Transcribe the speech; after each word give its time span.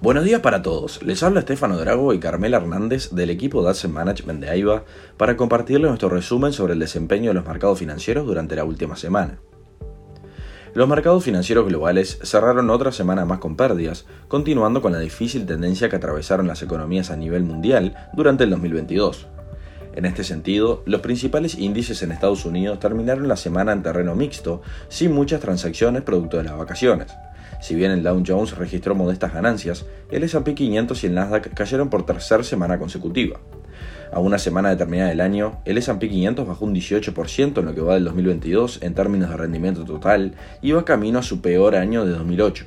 Buenos 0.00 0.22
días 0.22 0.42
para 0.42 0.62
todos. 0.62 1.02
Les 1.02 1.24
habla 1.24 1.40
Estefano 1.40 1.76
Drago 1.76 2.14
y 2.14 2.20
Carmela 2.20 2.58
Hernández 2.58 3.10
del 3.10 3.30
equipo 3.30 3.64
de 3.64 3.70
Asset 3.70 3.90
Management 3.90 4.40
de 4.40 4.48
AIBA 4.48 4.84
para 5.16 5.36
compartirles 5.36 5.88
nuestro 5.88 6.08
resumen 6.08 6.52
sobre 6.52 6.74
el 6.74 6.78
desempeño 6.78 7.30
de 7.30 7.34
los 7.34 7.44
mercados 7.44 7.80
financieros 7.80 8.24
durante 8.24 8.54
la 8.54 8.62
última 8.62 8.94
semana. 8.94 9.40
Los 10.72 10.88
mercados 10.88 11.24
financieros 11.24 11.66
globales 11.66 12.20
cerraron 12.22 12.70
otra 12.70 12.92
semana 12.92 13.24
más 13.24 13.40
con 13.40 13.56
pérdidas, 13.56 14.06
continuando 14.28 14.82
con 14.82 14.92
la 14.92 15.00
difícil 15.00 15.46
tendencia 15.46 15.88
que 15.88 15.96
atravesaron 15.96 16.46
las 16.46 16.62
economías 16.62 17.10
a 17.10 17.16
nivel 17.16 17.42
mundial 17.42 17.96
durante 18.12 18.44
el 18.44 18.50
2022. 18.50 19.26
En 19.96 20.04
este 20.04 20.22
sentido, 20.22 20.84
los 20.86 21.00
principales 21.00 21.58
índices 21.58 22.04
en 22.04 22.12
Estados 22.12 22.44
Unidos 22.44 22.78
terminaron 22.78 23.26
la 23.26 23.36
semana 23.36 23.72
en 23.72 23.82
terreno 23.82 24.14
mixto, 24.14 24.62
sin 24.88 25.12
muchas 25.12 25.40
transacciones 25.40 26.02
producto 26.02 26.36
de 26.36 26.44
las 26.44 26.56
vacaciones. 26.56 27.08
Si 27.60 27.74
bien 27.74 27.90
el 27.90 28.02
Dow 28.02 28.22
Jones 28.24 28.56
registró 28.56 28.94
modestas 28.94 29.34
ganancias, 29.34 29.84
el 30.10 30.22
S&P 30.22 30.54
500 30.54 31.02
y 31.02 31.06
el 31.08 31.14
Nasdaq 31.14 31.52
cayeron 31.54 31.90
por 31.90 32.06
tercera 32.06 32.42
semana 32.42 32.78
consecutiva. 32.78 33.40
A 34.12 34.20
una 34.20 34.38
semana 34.38 34.70
determinada 34.70 35.10
del 35.10 35.20
año, 35.20 35.60
el 35.64 35.76
S&P 35.78 36.08
500 36.08 36.46
bajó 36.46 36.64
un 36.64 36.74
18% 36.74 37.58
en 37.58 37.64
lo 37.66 37.74
que 37.74 37.80
va 37.80 37.94
del 37.94 38.04
2022 38.04 38.82
en 38.82 38.94
términos 38.94 39.30
de 39.30 39.36
rendimiento 39.36 39.84
total 39.84 40.34
y 40.62 40.72
va 40.72 40.84
camino 40.84 41.18
a 41.18 41.22
su 41.22 41.40
peor 41.40 41.74
año 41.74 42.06
de 42.06 42.12
2008. 42.12 42.66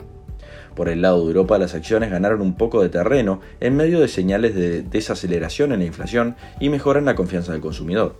Por 0.75 0.87
el 0.87 1.01
lado 1.01 1.21
de 1.21 1.27
Europa, 1.27 1.57
las 1.57 1.73
acciones 1.73 2.11
ganaron 2.11 2.41
un 2.41 2.55
poco 2.55 2.81
de 2.81 2.89
terreno 2.89 3.41
en 3.59 3.75
medio 3.75 3.99
de 3.99 4.07
señales 4.07 4.55
de 4.55 4.83
desaceleración 4.83 5.71
en 5.71 5.79
la 5.79 5.85
inflación 5.85 6.35
y 6.59 6.69
mejora 6.69 6.99
en 6.99 7.05
la 7.05 7.15
confianza 7.15 7.51
del 7.51 7.61
consumidor. 7.61 8.15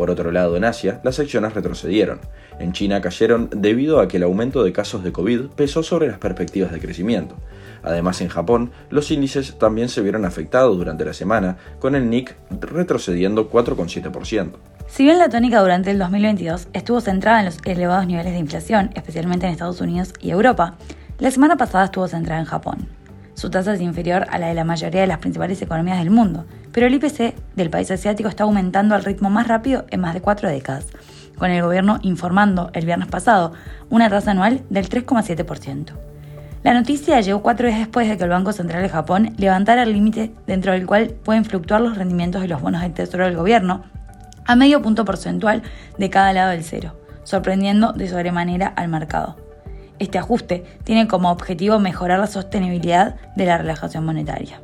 Por 0.00 0.10
otro 0.10 0.32
lado, 0.32 0.56
en 0.56 0.64
Asia, 0.64 0.98
las 1.04 1.20
acciones 1.20 1.52
retrocedieron. 1.52 2.20
En 2.58 2.72
China 2.72 3.02
cayeron 3.02 3.50
debido 3.54 4.00
a 4.00 4.08
que 4.08 4.16
el 4.16 4.22
aumento 4.22 4.64
de 4.64 4.72
casos 4.72 5.04
de 5.04 5.12
COVID 5.12 5.50
pesó 5.54 5.82
sobre 5.82 6.08
las 6.08 6.16
perspectivas 6.16 6.72
de 6.72 6.80
crecimiento. 6.80 7.36
Además, 7.82 8.22
en 8.22 8.28
Japón, 8.28 8.70
los 8.88 9.10
índices 9.10 9.58
también 9.58 9.90
se 9.90 10.00
vieron 10.00 10.24
afectados 10.24 10.74
durante 10.78 11.04
la 11.04 11.12
semana, 11.12 11.58
con 11.80 11.94
el 11.94 12.08
NIC 12.08 12.34
retrocediendo 12.62 13.50
4,7%. 13.50 14.52
Si 14.88 15.02
bien 15.02 15.18
la 15.18 15.28
tónica 15.28 15.60
durante 15.60 15.90
el 15.90 15.98
2022 15.98 16.68
estuvo 16.72 17.02
centrada 17.02 17.40
en 17.40 17.44
los 17.44 17.58
elevados 17.66 18.06
niveles 18.06 18.32
de 18.32 18.38
inflación, 18.38 18.92
especialmente 18.94 19.44
en 19.44 19.52
Estados 19.52 19.82
Unidos 19.82 20.14
y 20.18 20.30
Europa, 20.30 20.76
la 21.18 21.30
semana 21.30 21.58
pasada 21.58 21.84
estuvo 21.84 22.08
centrada 22.08 22.40
en 22.40 22.46
Japón. 22.46 22.99
Su 23.34 23.50
tasa 23.50 23.74
es 23.74 23.80
inferior 23.80 24.26
a 24.30 24.38
la 24.38 24.48
de 24.48 24.54
la 24.54 24.64
mayoría 24.64 25.00
de 25.00 25.06
las 25.06 25.18
principales 25.18 25.62
economías 25.62 25.98
del 25.98 26.10
mundo, 26.10 26.44
pero 26.72 26.86
el 26.86 26.94
IPC 26.94 27.34
del 27.56 27.70
país 27.70 27.90
asiático 27.90 28.28
está 28.28 28.44
aumentando 28.44 28.94
al 28.94 29.04
ritmo 29.04 29.30
más 29.30 29.48
rápido 29.48 29.86
en 29.90 30.00
más 30.00 30.14
de 30.14 30.20
cuatro 30.20 30.48
décadas, 30.48 30.86
con 31.38 31.50
el 31.50 31.62
gobierno 31.62 31.98
informando 32.02 32.70
el 32.74 32.86
viernes 32.86 33.08
pasado 33.08 33.52
una 33.88 34.10
tasa 34.10 34.32
anual 34.32 34.62
del 34.68 34.88
3,7%. 34.88 35.92
La 36.62 36.74
noticia 36.74 37.18
llegó 37.20 37.40
cuatro 37.40 37.66
días 37.66 37.78
después 37.78 38.06
de 38.06 38.18
que 38.18 38.24
el 38.24 38.30
Banco 38.30 38.52
Central 38.52 38.82
de 38.82 38.90
Japón 38.90 39.34
levantara 39.38 39.84
el 39.84 39.94
límite 39.94 40.32
dentro 40.46 40.72
del 40.72 40.86
cual 40.86 41.14
pueden 41.24 41.46
fluctuar 41.46 41.80
los 41.80 41.96
rendimientos 41.96 42.42
de 42.42 42.48
los 42.48 42.60
bonos 42.60 42.82
de 42.82 42.90
tesoro 42.90 43.24
del 43.24 43.36
gobierno 43.36 43.84
a 44.44 44.56
medio 44.56 44.82
punto 44.82 45.06
porcentual 45.06 45.62
de 45.96 46.10
cada 46.10 46.34
lado 46.34 46.50
del 46.50 46.64
cero, 46.64 46.94
sorprendiendo 47.24 47.92
de 47.92 48.08
sobremanera 48.08 48.66
al 48.66 48.88
mercado. 48.88 49.36
Este 50.00 50.16
ajuste 50.18 50.64
tiene 50.82 51.06
como 51.06 51.30
objetivo 51.30 51.78
mejorar 51.78 52.18
la 52.18 52.26
sostenibilidad 52.26 53.16
de 53.36 53.44
la 53.44 53.58
relajación 53.58 54.04
monetaria. 54.04 54.60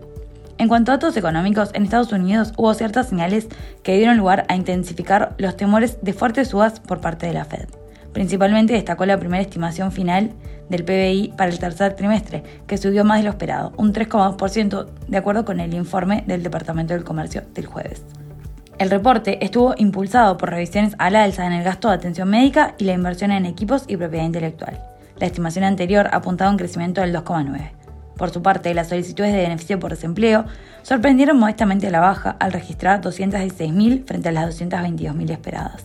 En 0.56 0.66
cuanto 0.68 0.90
a 0.90 0.94
datos 0.94 1.14
económicos, 1.18 1.70
en 1.74 1.84
Estados 1.84 2.10
Unidos 2.10 2.54
hubo 2.56 2.72
ciertas 2.72 3.10
señales 3.10 3.46
que 3.82 3.98
dieron 3.98 4.16
lugar 4.16 4.46
a 4.48 4.56
intensificar 4.56 5.34
los 5.36 5.54
temores 5.54 5.98
de 6.00 6.14
fuertes 6.14 6.48
subas 6.48 6.80
por 6.80 7.02
parte 7.02 7.26
de 7.26 7.34
la 7.34 7.44
Fed. 7.44 7.68
Principalmente 8.14 8.72
destacó 8.72 9.04
la 9.04 9.18
primera 9.18 9.42
estimación 9.42 9.92
final 9.92 10.32
del 10.70 10.84
PBI 10.84 11.34
para 11.36 11.50
el 11.50 11.58
tercer 11.58 11.94
trimestre, 11.94 12.42
que 12.66 12.78
subió 12.78 13.04
más 13.04 13.18
de 13.18 13.24
lo 13.24 13.30
esperado, 13.30 13.74
un 13.76 13.92
3,2% 13.92 14.86
de 15.06 15.16
acuerdo 15.18 15.44
con 15.44 15.60
el 15.60 15.74
informe 15.74 16.24
del 16.26 16.42
Departamento 16.42 16.94
del 16.94 17.04
Comercio 17.04 17.42
del 17.52 17.66
jueves. 17.66 18.02
El 18.78 18.88
reporte 18.88 19.44
estuvo 19.44 19.74
impulsado 19.76 20.38
por 20.38 20.48
revisiones 20.48 20.94
a 20.98 21.10
la 21.10 21.24
alza 21.24 21.46
en 21.46 21.52
el 21.52 21.62
gasto 21.62 21.88
de 21.88 21.94
atención 21.94 22.30
médica 22.30 22.74
y 22.78 22.84
la 22.84 22.94
inversión 22.94 23.32
en 23.32 23.44
equipos 23.44 23.84
y 23.86 23.98
propiedad 23.98 24.24
intelectual. 24.24 24.95
La 25.18 25.26
estimación 25.26 25.64
anterior 25.64 26.08
apuntaba 26.12 26.50
a 26.50 26.52
un 26.52 26.58
crecimiento 26.58 27.00
del 27.00 27.14
2,9%. 27.14 27.70
Por 28.16 28.30
su 28.30 28.42
parte, 28.42 28.72
las 28.72 28.88
solicitudes 28.88 29.32
de 29.32 29.42
beneficio 29.42 29.78
por 29.78 29.90
desempleo 29.90 30.46
sorprendieron 30.82 31.38
modestamente 31.38 31.86
a 31.86 31.90
la 31.90 32.00
baja 32.00 32.36
al 32.40 32.52
registrar 32.52 33.02
216.000 33.02 34.06
frente 34.06 34.30
a 34.30 34.32
las 34.32 34.58
222.000 34.58 35.30
esperadas. 35.30 35.84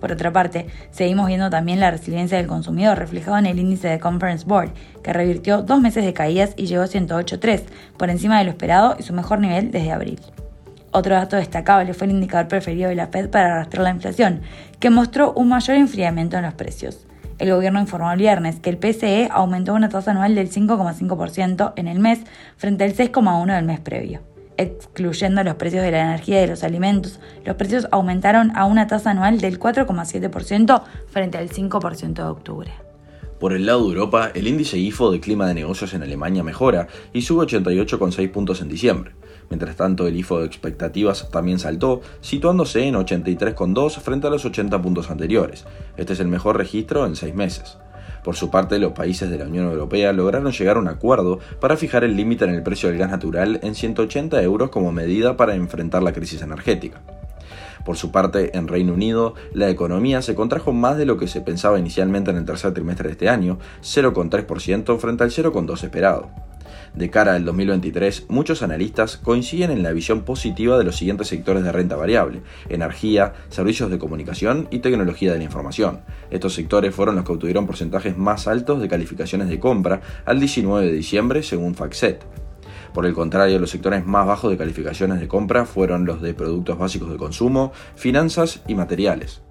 Por 0.00 0.10
otra 0.10 0.32
parte, 0.32 0.66
seguimos 0.90 1.28
viendo 1.28 1.48
también 1.48 1.78
la 1.78 1.90
resiliencia 1.90 2.38
del 2.38 2.46
consumidor 2.46 2.98
reflejado 2.98 3.38
en 3.38 3.46
el 3.46 3.58
índice 3.58 3.88
de 3.88 4.00
Conference 4.00 4.44
Board, 4.46 4.72
que 5.02 5.12
revirtió 5.12 5.62
dos 5.62 5.80
meses 5.80 6.04
de 6.04 6.12
caídas 6.12 6.54
y 6.56 6.66
llegó 6.66 6.82
a 6.82 6.86
108.3, 6.86 7.62
por 7.98 8.10
encima 8.10 8.38
de 8.38 8.44
lo 8.44 8.50
esperado 8.50 8.96
y 8.98 9.02
su 9.02 9.12
mejor 9.12 9.38
nivel 9.38 9.70
desde 9.70 9.92
abril. 9.92 10.20
Otro 10.90 11.14
dato 11.14 11.36
destacable 11.36 11.94
fue 11.94 12.06
el 12.06 12.14
indicador 12.14 12.48
preferido 12.48 12.88
de 12.88 12.96
la 12.96 13.06
Fed 13.06 13.30
para 13.30 13.54
arrastrar 13.54 13.84
la 13.84 13.90
inflación, 13.90 14.42
que 14.80 14.90
mostró 14.90 15.32
un 15.34 15.48
mayor 15.48 15.76
enfriamiento 15.76 16.36
en 16.36 16.44
los 16.44 16.54
precios. 16.54 17.06
El 17.42 17.52
gobierno 17.52 17.80
informó 17.80 18.12
el 18.12 18.20
viernes 18.20 18.60
que 18.60 18.70
el 18.70 18.78
PCE 18.78 19.28
aumentó 19.28 19.74
una 19.74 19.88
tasa 19.88 20.12
anual 20.12 20.36
del 20.36 20.48
5,5% 20.48 21.72
en 21.74 21.88
el 21.88 21.98
mes 21.98 22.20
frente 22.56 22.84
al 22.84 22.94
6,1% 22.94 23.52
del 23.52 23.64
mes 23.64 23.80
previo. 23.80 24.20
Excluyendo 24.56 25.42
los 25.42 25.56
precios 25.56 25.82
de 25.82 25.90
la 25.90 26.02
energía 26.02 26.38
y 26.38 26.42
de 26.42 26.46
los 26.46 26.62
alimentos, 26.62 27.18
los 27.44 27.56
precios 27.56 27.88
aumentaron 27.90 28.56
a 28.56 28.66
una 28.66 28.86
tasa 28.86 29.10
anual 29.10 29.40
del 29.40 29.58
4,7% 29.58 30.84
frente 31.08 31.38
al 31.38 31.48
5% 31.48 32.14
de 32.14 32.22
octubre. 32.22 32.70
Por 33.42 33.54
el 33.54 33.66
lado 33.66 33.82
de 33.82 33.94
Europa, 33.94 34.30
el 34.36 34.46
índice 34.46 34.78
IFO 34.78 35.10
de 35.10 35.18
clima 35.18 35.48
de 35.48 35.54
negocios 35.54 35.94
en 35.94 36.04
Alemania 36.04 36.44
mejora 36.44 36.86
y 37.12 37.22
sube 37.22 37.44
88,6 37.44 38.30
puntos 38.30 38.60
en 38.60 38.68
diciembre. 38.68 39.16
Mientras 39.50 39.74
tanto, 39.74 40.06
el 40.06 40.14
IFO 40.14 40.38
de 40.38 40.46
expectativas 40.46 41.28
también 41.28 41.58
saltó, 41.58 42.02
situándose 42.20 42.86
en 42.86 42.94
83,2 42.94 43.98
frente 43.98 44.28
a 44.28 44.30
los 44.30 44.44
80 44.44 44.80
puntos 44.80 45.10
anteriores. 45.10 45.64
Este 45.96 46.12
es 46.12 46.20
el 46.20 46.28
mejor 46.28 46.56
registro 46.56 47.04
en 47.04 47.16
seis 47.16 47.34
meses. 47.34 47.78
Por 48.22 48.36
su 48.36 48.48
parte, 48.48 48.78
los 48.78 48.92
países 48.92 49.28
de 49.28 49.38
la 49.38 49.46
Unión 49.46 49.66
Europea 49.66 50.12
lograron 50.12 50.52
llegar 50.52 50.76
a 50.76 50.80
un 50.80 50.86
acuerdo 50.86 51.40
para 51.60 51.76
fijar 51.76 52.04
el 52.04 52.16
límite 52.16 52.44
en 52.44 52.54
el 52.54 52.62
precio 52.62 52.90
del 52.90 52.98
gas 52.98 53.10
natural 53.10 53.58
en 53.64 53.74
180 53.74 54.40
euros 54.40 54.70
como 54.70 54.92
medida 54.92 55.36
para 55.36 55.56
enfrentar 55.56 56.04
la 56.04 56.12
crisis 56.12 56.42
energética. 56.42 57.02
Por 57.84 57.96
su 57.96 58.10
parte, 58.10 58.56
en 58.56 58.68
Reino 58.68 58.94
Unido, 58.94 59.34
la 59.52 59.70
economía 59.70 60.22
se 60.22 60.34
contrajo 60.34 60.72
más 60.72 60.96
de 60.96 61.06
lo 61.06 61.16
que 61.16 61.28
se 61.28 61.40
pensaba 61.40 61.78
inicialmente 61.78 62.30
en 62.30 62.36
el 62.36 62.44
tercer 62.44 62.72
trimestre 62.72 63.08
de 63.08 63.12
este 63.12 63.28
año, 63.28 63.58
0,3% 63.82 64.98
frente 64.98 65.24
al 65.24 65.30
0,2% 65.30 65.82
esperado. 65.82 66.30
De 66.94 67.08
cara 67.08 67.34
al 67.34 67.44
2023, 67.44 68.26
muchos 68.28 68.62
analistas 68.62 69.16
coinciden 69.16 69.70
en 69.70 69.82
la 69.82 69.92
visión 69.92 70.22
positiva 70.22 70.76
de 70.76 70.84
los 70.84 70.96
siguientes 70.96 71.28
sectores 71.28 71.64
de 71.64 71.72
renta 71.72 71.96
variable, 71.96 72.42
energía, 72.68 73.32
servicios 73.48 73.90
de 73.90 73.98
comunicación 73.98 74.68
y 74.70 74.80
tecnología 74.80 75.32
de 75.32 75.38
la 75.38 75.44
información. 75.44 76.00
Estos 76.30 76.52
sectores 76.52 76.94
fueron 76.94 77.16
los 77.16 77.24
que 77.24 77.32
obtuvieron 77.32 77.66
porcentajes 77.66 78.18
más 78.18 78.46
altos 78.46 78.80
de 78.80 78.88
calificaciones 78.88 79.48
de 79.48 79.58
compra 79.58 80.02
al 80.26 80.38
19 80.38 80.86
de 80.86 80.92
diciembre 80.92 81.42
según 81.42 81.74
FactSet. 81.74 82.31
Por 82.92 83.06
el 83.06 83.14
contrario, 83.14 83.58
los 83.58 83.70
sectores 83.70 84.04
más 84.04 84.26
bajos 84.26 84.50
de 84.50 84.58
calificaciones 84.58 85.20
de 85.20 85.28
compra 85.28 85.64
fueron 85.64 86.04
los 86.04 86.20
de 86.20 86.34
productos 86.34 86.78
básicos 86.78 87.10
de 87.10 87.16
consumo, 87.16 87.72
finanzas 87.94 88.62
y 88.66 88.74
materiales. 88.74 89.42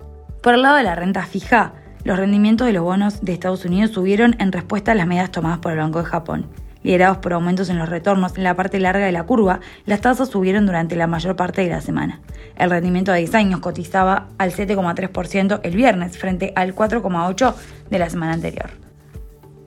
Por 0.41 0.53
el 0.53 0.61
lado 0.61 0.77
de 0.77 0.83
la 0.83 0.95
renta 0.95 1.25
fija, 1.25 1.73
los 2.03 2.17
rendimientos 2.17 2.67
de 2.67 2.73
los 2.73 2.83
bonos 2.83 3.21
de 3.21 3.33
Estados 3.33 3.65
Unidos 3.65 3.91
subieron 3.91 4.35
en 4.39 4.51
respuesta 4.51 4.91
a 4.91 4.95
las 4.95 5.07
medidas 5.07 5.31
tomadas 5.31 5.59
por 5.59 5.71
el 5.71 5.79
Banco 5.79 5.99
de 5.99 6.05
Japón. 6.05 6.47
Liderados 6.83 7.17
por 7.17 7.33
aumentos 7.33 7.69
en 7.69 7.77
los 7.77 7.89
retornos 7.89 8.37
en 8.37 8.43
la 8.43 8.55
parte 8.55 8.79
larga 8.79 9.05
de 9.05 9.11
la 9.11 9.23
curva, 9.23 9.59
las 9.85 10.01
tasas 10.01 10.29
subieron 10.29 10.65
durante 10.65 10.95
la 10.95 11.05
mayor 11.05 11.35
parte 11.35 11.61
de 11.61 11.69
la 11.69 11.81
semana. 11.81 12.21
El 12.57 12.71
rendimiento 12.71 13.11
de 13.11 13.19
10 13.19 13.35
años 13.35 13.59
cotizaba 13.59 14.29
al 14.39 14.51
7,3% 14.51 15.59
el 15.63 15.75
viernes 15.75 16.17
frente 16.17 16.53
al 16.55 16.73
4,8% 16.73 17.53
de 17.89 17.99
la 17.99 18.09
semana 18.09 18.33
anterior. 18.33 18.90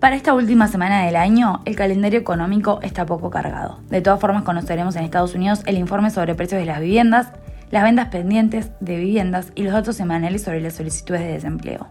Para 0.04 0.16
esta 0.16 0.34
última 0.34 0.68
semana 0.68 1.06
del 1.06 1.16
año, 1.16 1.62
el 1.65 1.77
calendario 1.77 2.21
económico 2.21 2.78
está 2.83 3.06
poco 3.06 3.30
cargado. 3.30 3.80
De 3.89 4.03
todas 4.03 4.21
formas, 4.21 4.42
conoceremos 4.42 4.97
en 4.97 5.04
Estados 5.04 5.34
Unidos 5.34 5.62
el 5.65 5.78
informe 5.78 6.10
sobre 6.10 6.34
precios 6.34 6.60
de 6.60 6.66
las 6.66 6.78
viviendas, 6.78 7.28
las 7.71 7.84
ventas 7.84 8.09
pendientes 8.09 8.71
de 8.80 8.98
viviendas 8.98 9.51
y 9.54 9.62
los 9.62 9.72
datos 9.72 9.97
semanales 9.97 10.42
sobre 10.42 10.60
las 10.60 10.74
solicitudes 10.74 11.22
de 11.22 11.28
desempleo. 11.28 11.86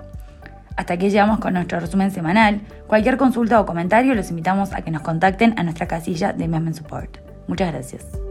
Hasta 0.77 0.93
aquí 0.93 1.09
llegamos 1.09 1.39
con 1.39 1.55
nuestro 1.55 1.79
resumen 1.79 2.11
semanal. 2.11 2.61
Cualquier 2.85 3.17
consulta 3.17 3.59
o 3.59 3.65
comentario 3.65 4.13
los 4.13 4.29
invitamos 4.29 4.73
a 4.73 4.83
que 4.83 4.91
nos 4.91 5.01
contacten 5.01 5.55
a 5.57 5.63
nuestra 5.63 5.87
casilla 5.87 6.33
de 6.33 6.45
Investment 6.45 6.77
Support. 6.77 7.17
Muchas 7.47 7.71
gracias. 7.71 8.22